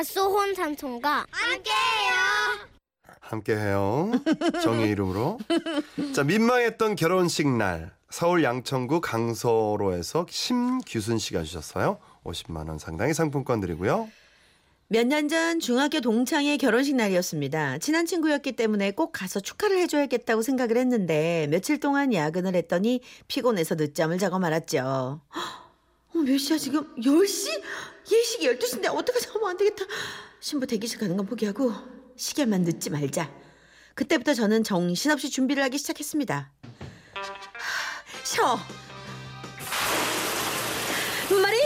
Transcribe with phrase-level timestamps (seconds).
[0.00, 2.12] 갓소혼 삼촌과 함께해요.
[3.20, 4.12] 함께해요.
[4.62, 5.38] 정의 이름으로.
[6.14, 11.98] 자, 민망했던 결혼식 날 서울 양천구 강서로에서 심규순 씨가 주셨어요.
[12.24, 14.08] 50만 원 상당의 상품권 드리고요.
[14.88, 17.76] 몇 년 전 중학교 동창의 결혼식 날이었습니다.
[17.78, 24.16] 친한 친구였기 때문에 꼭 가서 축하를 해줘야겠다고 생각을 했는데 며칠 동안 야근을 했더니 피곤해서 늦잠을
[24.16, 25.20] 자고 말았죠.
[26.14, 26.94] 어, 몇 시야 지금?
[26.96, 27.62] 10시?
[28.10, 29.28] 예식이 12시인데 어떡하지?
[29.34, 29.84] 어머 안 되겠다.
[30.40, 31.72] 신부 대기실 가는 건 포기하고
[32.16, 33.30] 시계만 늦지 말자.
[33.94, 36.50] 그때부터 저는 정신없이 준비를 하기 시작했습니다.
[37.14, 38.58] 하, 쉬어.
[41.40, 41.58] 마리?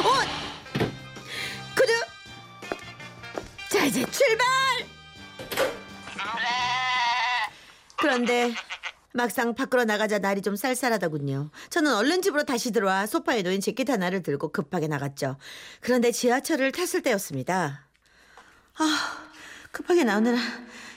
[0.00, 0.84] 어?
[1.76, 1.92] 구두.
[3.70, 4.46] 자 이제 출발.
[7.96, 8.54] 그런데
[9.16, 11.50] 막상 밖으로 나가자 날이 좀 쌀쌀하더군요.
[11.70, 15.36] 저는 얼른 집으로 다시 들어와 소파에 놓인 재킷 하나를 들고 급하게 나갔죠.
[15.80, 17.86] 그런데 지하철을 탔을 때였습니다.
[18.76, 19.28] 아,
[19.70, 20.36] 급하게 나오느라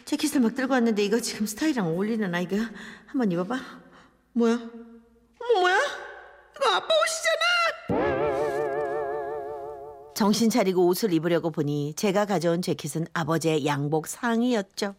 [0.05, 2.57] 재킷을 막 들고 왔는데 이거 지금 스타일이랑 어울리는 이거
[3.05, 3.59] 한번 입어봐.
[4.33, 4.53] 뭐야?
[4.55, 5.77] 어머 뭐야?
[6.55, 7.36] 이거 아빠 옷이잖아.
[10.17, 14.95] 정신 차리고 옷을 입으려고 보니 제가 가져온 재킷은 아버지의 양복 상의였죠.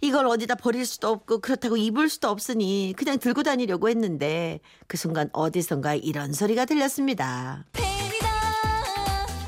[0.00, 5.30] 이걸 어디다 버릴 수도 없고 그렇다고 입을 수도 없으니 그냥 들고 다니려고 했는데 그 순간
[5.32, 7.64] 어디선가 이런 소리가 들렸습니다.
[7.72, 8.28] 뱀이다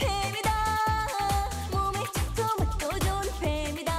[0.00, 0.50] 뱀이다
[1.70, 3.92] 몸에 착도 맛도 좋은 뱀이다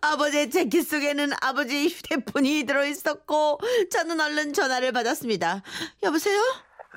[0.00, 5.62] 아버지의 재킷 속에는 아버지의 휴대폰이 들어있었고 저는 얼른 전화를 받았습니다.
[6.02, 6.40] 여보세요?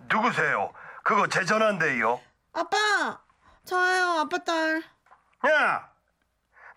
[0.09, 0.73] 누구세요?
[1.03, 2.19] 그거 제 전화인데요.
[2.53, 3.19] 아빠
[3.65, 4.83] 저예요 아빠 딸.
[5.47, 5.89] 야,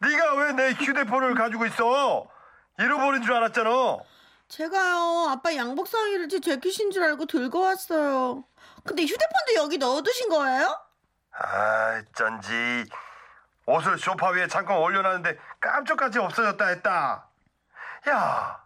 [0.00, 2.26] 네가 왜 내 휴대폰을 가지고 있어?
[2.78, 3.70] 잃어버린 줄 알았잖아.
[4.48, 8.44] 제가요 아빠 양복 상의를 제 재킷인 줄 알고 들고 왔어요.
[8.84, 10.78] 근데 휴대폰도 여기 넣어두신 거예요?
[11.32, 12.84] 아, 쩐지
[13.64, 17.26] 옷을 소파 위에 잠깐 올려놨는데 깜짝같이 없어졌다 했다.
[18.08, 18.62] 야,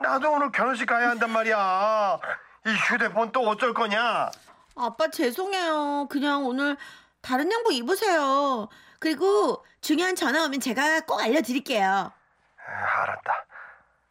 [0.00, 2.18] 나도 오늘 결혼식 가야 한단 말이야.
[2.66, 4.30] 이 휴대폰 또 어쩔 거냐?
[4.76, 6.08] 아빠 죄송해요.
[6.10, 6.76] 그냥 오늘
[7.20, 8.68] 다른 양복 입으세요.
[8.98, 11.86] 그리고 중요한 전화 오면 제가 꼭 알려드릴게요.
[11.88, 13.46] 아, 알았다.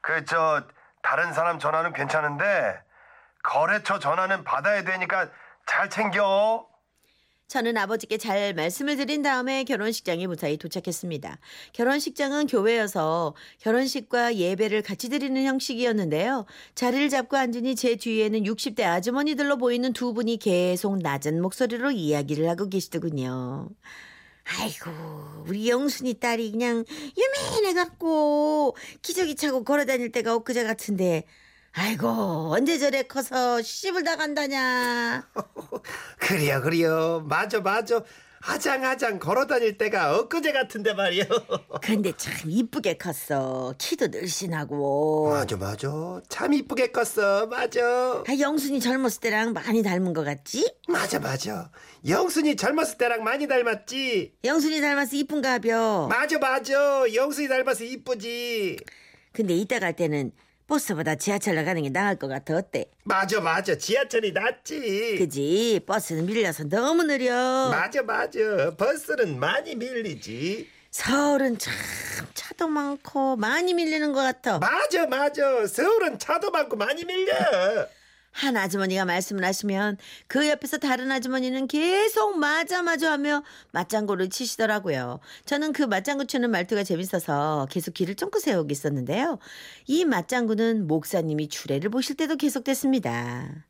[0.01, 0.63] 그 저
[1.01, 2.81] 다른 사람 전화는 괜찮은데
[3.43, 5.27] 거래처 전화는 받아야 되니까
[5.65, 6.65] 잘 챙겨.
[7.47, 11.39] 저는 아버지께 잘 말씀을 드린 다음에 결혼식장에 무사히 도착했습니다.
[11.73, 16.45] 결혼식장은 교회여서 결혼식과 예배를 같이 드리는 형식이었는데요.
[16.73, 22.67] 자리를 잡고 앉으니 제 뒤에는 60대 아주머니들로 보이는 두 분이 계속 낮은 목소리로 이야기를 하고
[22.67, 23.69] 계시더군요.
[24.59, 24.91] 아이고
[25.47, 26.83] 우리 영순이 딸이 그냥
[27.17, 31.25] 유명해갖고 기저귀 차고 걸어다닐 때가 엊그제 같은데
[31.77, 32.07] 아이고
[32.53, 35.27] 언제 저래 커서 시집을 다 간다냐
[36.19, 37.25] 그래요, 그래요.
[37.27, 38.01] 맞아, 맞아.
[38.47, 41.23] 아장아장 걸어다닐 때가 엊그제 같은데 말이요.
[41.81, 46.21] 근데 참 이쁘게 컸어 키도 늘씬하고 맞아, 맞아.
[46.29, 47.47] 참 이쁘게 컸어.
[47.47, 47.81] 맞아.
[47.81, 50.75] 아, 영순이 젊었을 때랑 많이 닮은 것 같지?
[50.87, 51.71] 맞아, 맞아.
[52.07, 54.35] 영순이 젊었을 때랑 많이 닮았지.
[54.43, 57.03] 영순이 닮아서 이쁜가 벼 맞아, 맞아.
[57.13, 58.77] 영순이 닮아서 이쁘지.
[59.33, 60.31] 근데 이따 갈 때는
[60.67, 62.85] 버스보다 지하철로 가는 게 나을 것 같아 어때?
[63.03, 63.77] 맞아, 맞아.
[63.77, 65.15] 지하철이 낫지.
[65.19, 68.39] 그지 버스는 밀려서 너무 느려 맞아, 맞아.
[68.77, 70.69] 버스는 많이 밀리지.
[70.91, 71.73] 서울은 참
[72.33, 75.67] 차도 많고 많이 밀리는 것 같아 맞아, 맞아.
[75.67, 77.33] 서울은 차도 많고 많이 밀려.
[78.35, 79.97] 한 아주머니가 말씀을 하시면
[80.27, 85.21] 그 옆에서 다른 아주머니는 계속 맞아 맞아 하며 맞장구를 치시더라고요.
[85.45, 89.39] 저는 그 맞장구 치는 말투가 재밌어서 계속 귀를 쫑긋 세우고 있었는데요.
[89.87, 93.65] 이 맞장구는 목사님이 주례를 보실 때도 계속됐습니다.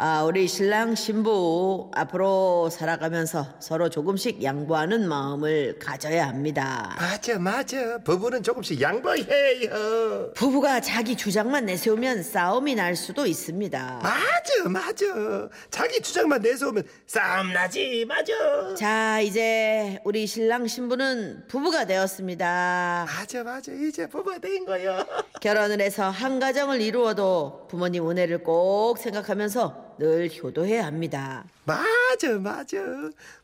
[0.00, 6.94] 아, 우리 신랑 신부 앞으로 살아가면서 서로 조금씩 양보하는 마음을 가져야 합니다.
[7.00, 7.98] 맞아, 맞아.
[8.04, 10.34] 부부는 조금씩 양보해요.
[10.34, 14.00] 부부가 자기 주장만 내세우면 싸움이 날 수도 있습니다.
[14.00, 15.48] 맞아, 맞아.
[15.68, 18.32] 자기 주장만 내세우면 싸움 나지, 맞아.
[18.76, 23.06] 자, 이제 우리 신랑 신부는 부부가 되었습니다.
[23.08, 23.72] 맞아, 맞아.
[23.72, 25.04] 이제 부부가 된 거야.
[25.40, 31.44] 결혼을 해서 한 가정을 이루어도 부모님 은혜를 꼭 생각하면서 늘 효도해야 합니다.
[31.64, 32.78] 맞아, 맞아.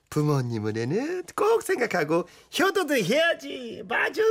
[0.08, 2.28] 부모님 은혜는 꼭 생각하고
[2.58, 3.82] 효도도 해야지.
[3.88, 4.22] 맞아.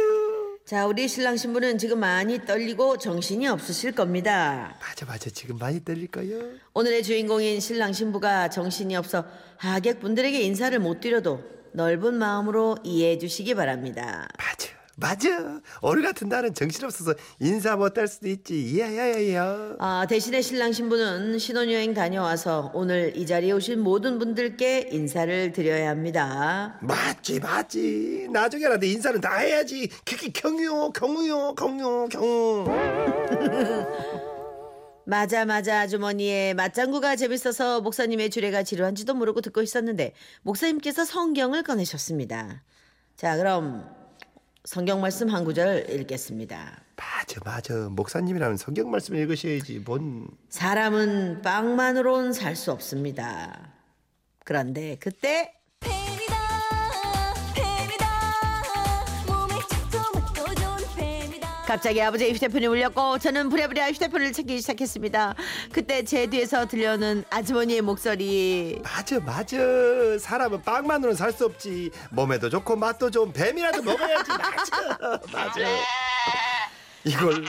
[0.65, 4.77] 자, 우리 신랑 신부는 지금 많이 떨리고 정신이 없으실 겁니다.
[4.79, 5.29] 맞아, 맞아.
[5.29, 6.53] 지금 많이 떨릴 거요.
[6.73, 9.25] 오늘의 주인공인 신랑 신부가 정신이 없어
[9.57, 11.43] 하객분들에게 인사를 못 드려도
[11.73, 14.29] 넓은 마음으로 이해해 주시기 바랍니다.
[14.37, 15.59] 맞아, 맞아.
[15.81, 18.79] 오늘 같은 날은 정신없어서 인사 못할 수도 있지.
[18.79, 19.77] 야야야야.
[19.79, 26.77] 아, 대신에 신랑 신부는 신혼여행 다녀와서 오늘 이 자리에 오신 모든 분들께 인사를 드려야 합니다.
[26.81, 28.27] 맞지 맞지.
[28.31, 29.89] 나중에라도 인사는 다 해야지.
[30.05, 32.65] 그게 경유 경유요 경유 경유.
[35.05, 40.13] 맞아 맞아 아주머니의 맞장구가 재밌어서 목사님의 주례가 지루한지도 모르고 듣고 있었는데
[40.43, 42.63] 목사님께서 성경을 꺼내셨습니다.
[43.17, 43.85] 자 그럼
[44.65, 46.81] 성경 말씀 한 구절 읽겠습니다.
[46.95, 47.89] 맞아 맞아.
[47.89, 49.79] 목사님이라면 성경 말씀 읽으셔야지.
[49.79, 53.73] 뭔 사람은 빵만으론 살 수 없습니다.
[54.45, 55.53] 그런데 그때
[61.65, 65.33] 갑자기 아버지의 휴대폰이 울렸고 저는 부랴부랴 휴대폰을 찾기 시작했습니다.
[65.71, 69.57] 그때 제 뒤에서 들려오는 아주머니의 목소리 맞아 맞아.
[70.19, 71.89] 사람은 빵만으로는 살 수 없지.
[72.11, 74.29] 몸에도 좋고 맛도 좋은 뱀이라도 먹어야지.
[74.29, 75.59] 맞아 맞아.
[77.05, 77.43] 이걸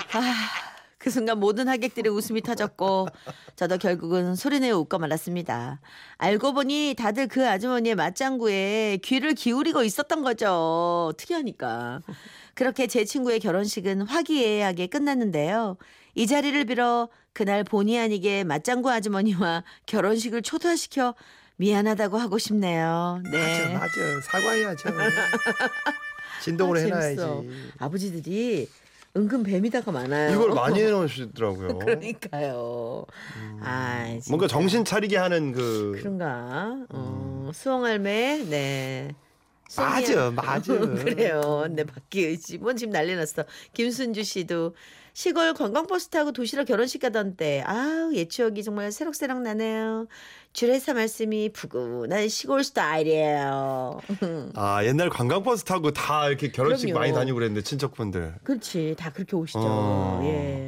[1.04, 3.08] 그 순간 모든 하객들의 웃음이 터졌고
[3.56, 5.78] 저도 결국은 소리내어 웃고 말았습니다.
[6.16, 11.12] 알고 보니 다들 그 아주머니의 맞장구에 귀를 기울이고 있었던 거죠.
[11.18, 12.00] 특이하니까.
[12.54, 15.76] 그렇게 제 친구의 결혼식은 화기애애하게 끝났는데요.
[16.14, 21.14] 이 자리를 빌어 그날 본의 아니게 맞장구 아주머니와 결혼식을 초토화시켜
[21.56, 23.20] 미안하다고 하고 싶네요.
[23.30, 23.74] 네.
[23.74, 24.20] 맞아 맞아.
[24.22, 24.88] 사과해야죠.
[26.40, 27.22] 진동으로 아, 해놔야지.
[27.78, 28.70] 아버지들이
[29.16, 30.34] 은근 뱀이다가 많아요.
[30.34, 31.78] 이걸 많이 해놓으시더라고요.
[31.78, 33.04] 그러니까요.
[33.60, 34.30] 아, 진짜.
[34.30, 36.84] 뭔가 정신 차리게 하는 그 그런가?
[36.90, 39.14] 어, 수홍 할매, 네.
[39.76, 40.30] 맞아.
[40.30, 40.72] 맞아.
[40.78, 41.66] 그래요.
[41.70, 43.44] 네, 박기의 뭐 지금 난리 났어.
[43.72, 44.74] 김순주 씨도
[45.16, 50.06] 시골 관광버스 타고 도시락 결혼식 가던 때, 아우, 옛 추억이 정말 새록새록 나네요.
[50.52, 54.00] 주례사 말씀이 푸근한 시골 스타일이에요.
[54.54, 56.98] 아 옛날 관광버스 타고 다 이렇게 결혼식 그럼요.
[57.00, 58.94] 많이 다니고 그랬는데 친척분들 그렇지.
[58.98, 59.58] 다 그렇게 오시죠.
[59.62, 60.20] 어.
[60.24, 60.63] 예.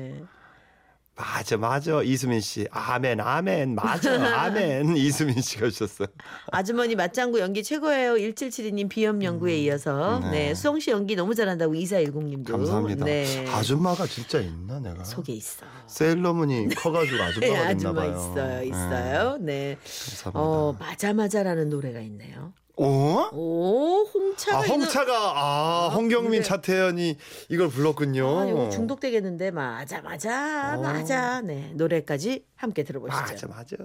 [1.47, 4.11] 맞아 맞아 이수민 씨 아멘 아멘 맞아
[4.43, 6.09] 아멘 이수민 씨가 주셨어요.
[6.51, 8.15] 아주머니 맞장구 연기 최고예요.
[8.15, 10.19] 1772님 비염 연구에 이어서.
[10.25, 10.31] 네.
[10.31, 10.55] 네.
[10.55, 12.51] 수영 씨 연기 너무 잘한다고 2410님도.
[12.51, 13.05] 감사합니다.
[13.05, 13.47] 네.
[13.49, 15.65] 아줌마가 진짜 있나 내가 속에 있어.
[15.87, 18.11] 세일러문이 커가지고 네, 아줌마가 됐나 아줌마 봐요.
[18.11, 18.59] 있어요.
[18.59, 19.37] 네, 있어요.
[19.41, 19.77] 네.
[19.85, 20.41] 감사합니다.
[20.41, 22.53] 어, 맞아 맞아라는 노래가 있네요.
[22.79, 23.31] 어?
[23.33, 26.43] 오, 홍차가 아 있는- 홍차가 아, 홍경민 그래.
[26.43, 27.17] 차태현이
[27.49, 28.39] 이걸 불렀군요.
[28.41, 30.83] 아, 이거 중독되겠는데 맞아 맞아 어.
[30.83, 31.41] 맞아.
[31.41, 31.73] 네.
[31.75, 33.19] 노래까지 함께 들어보시죠.
[33.23, 33.77] 맞아 맞아.